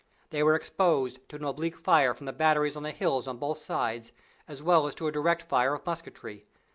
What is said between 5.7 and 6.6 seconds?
of musketry.